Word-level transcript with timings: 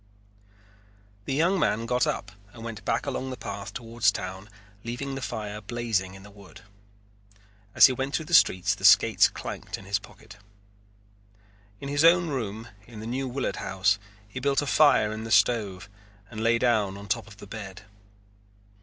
The 1.25 1.35
young 1.35 1.59
man 1.59 1.85
got 1.85 2.07
up 2.07 2.31
and 2.53 2.63
went 2.63 2.83
back 2.83 3.05
along 3.05 3.29
the 3.29 3.37
path 3.37 3.71
toward 3.71 4.01
town 4.01 4.49
leaving 4.83 5.13
the 5.13 5.21
fire 5.21 5.61
blazing 5.61 6.15
in 6.15 6.23
the 6.23 6.31
wood. 6.31 6.61
As 7.75 7.85
he 7.85 7.93
went 7.93 8.15
through 8.15 8.25
the 8.25 8.33
streets 8.33 8.73
the 8.73 8.83
skates 8.83 9.27
clanked 9.27 9.77
in 9.77 9.85
his 9.85 9.99
pocket. 9.99 10.37
In 11.79 11.87
his 11.87 12.03
own 12.03 12.29
room 12.29 12.67
in 12.87 12.99
the 12.99 13.05
New 13.05 13.27
Willard 13.27 13.57
House 13.57 13.99
he 14.27 14.39
built 14.39 14.63
a 14.63 14.65
fire 14.65 15.11
in 15.11 15.23
the 15.23 15.29
stove 15.29 15.87
and 16.31 16.41
lay 16.41 16.57
down 16.57 16.97
on 16.97 17.07
top 17.07 17.27
of 17.27 17.37
the 17.37 17.45
bed. 17.45 17.83